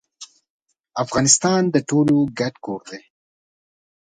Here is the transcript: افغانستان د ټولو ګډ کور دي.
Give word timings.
افغانستان 1.03 1.61
د 1.73 1.75
ټولو 1.89 2.17
ګډ 2.39 2.53
کور 2.65 2.81
دي. 2.89 3.01